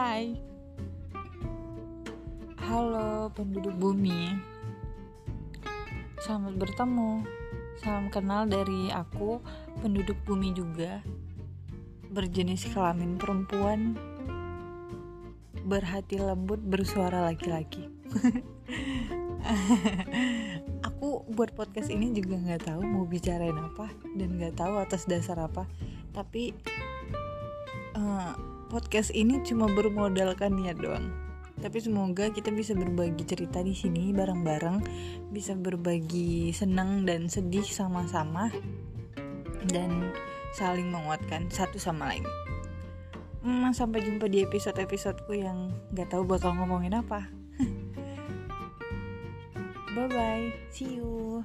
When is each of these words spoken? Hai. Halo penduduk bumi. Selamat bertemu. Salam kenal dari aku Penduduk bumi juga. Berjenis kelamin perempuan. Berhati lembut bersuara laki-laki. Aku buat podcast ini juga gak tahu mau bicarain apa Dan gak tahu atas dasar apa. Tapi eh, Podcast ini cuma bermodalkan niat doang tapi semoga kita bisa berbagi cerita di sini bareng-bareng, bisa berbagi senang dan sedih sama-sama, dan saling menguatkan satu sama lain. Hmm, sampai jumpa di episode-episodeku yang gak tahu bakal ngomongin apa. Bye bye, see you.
Hai. 0.00 0.32
Halo 2.56 3.28
penduduk 3.36 3.76
bumi. 3.76 4.32
Selamat 6.24 6.56
bertemu. 6.56 7.20
Salam 7.84 8.08
kenal 8.08 8.48
dari 8.48 8.88
aku 8.88 9.44
Penduduk 9.84 10.16
bumi 10.24 10.56
juga. 10.56 11.04
Berjenis 12.08 12.64
kelamin 12.72 13.20
perempuan. 13.20 14.00
Berhati 15.68 16.16
lembut 16.16 16.64
bersuara 16.64 17.20
laki-laki. 17.20 17.92
Aku 20.88 21.28
buat 21.28 21.52
podcast 21.52 21.92
ini 21.92 22.16
juga 22.16 22.40
gak 22.40 22.72
tahu 22.72 22.88
mau 22.88 23.04
bicarain 23.04 23.52
apa 23.52 23.92
Dan 24.16 24.40
gak 24.40 24.64
tahu 24.64 24.80
atas 24.80 25.04
dasar 25.04 25.44
apa. 25.44 25.68
Tapi 26.16 26.56
eh, 28.00 28.49
Podcast 28.70 29.10
ini 29.10 29.42
cuma 29.42 29.66
bermodalkan 29.66 30.54
niat 30.54 30.78
doang 30.78 31.30
tapi 31.60 31.76
semoga 31.76 32.32
kita 32.32 32.48
bisa 32.48 32.72
berbagi 32.72 33.20
cerita 33.28 33.60
di 33.60 33.76
sini 33.76 34.16
bareng-bareng, 34.16 34.80
bisa 35.28 35.52
berbagi 35.52 36.56
senang 36.56 37.04
dan 37.04 37.28
sedih 37.28 37.64
sama-sama, 37.64 38.48
dan 39.68 40.08
saling 40.56 40.88
menguatkan 40.88 41.52
satu 41.52 41.76
sama 41.76 42.16
lain. 42.16 42.24
Hmm, 43.44 43.72
sampai 43.72 44.04
jumpa 44.04 44.28
di 44.28 44.44
episode-episodeku 44.44 45.32
yang 45.36 45.72
gak 45.92 46.12
tahu 46.12 46.24
bakal 46.24 46.56
ngomongin 46.56 46.96
apa. 46.96 47.28
Bye 49.96 50.08
bye, 50.08 50.48
see 50.72 50.96
you. 50.96 51.44